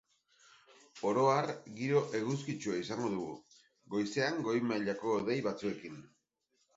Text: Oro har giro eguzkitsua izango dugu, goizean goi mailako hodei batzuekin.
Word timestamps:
Oro 1.09 1.25
har 1.31 1.49
giro 1.81 1.99
eguzkitsua 2.19 2.77
izango 2.83 3.11
dugu, 3.15 3.35
goizean 3.97 4.41
goi 4.47 4.55
mailako 4.71 5.13
hodei 5.19 5.37
batzuekin. 5.49 6.01